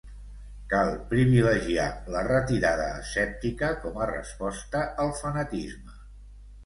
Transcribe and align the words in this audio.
Cal 0.69 0.87
privilegiar 1.11 1.85
la 2.15 2.23
retirada 2.29 2.87
escèptica 3.03 3.69
com 3.85 4.01
a 4.07 4.11
resposta 4.13 4.83
al 5.05 5.13
fanatisme. 5.23 5.99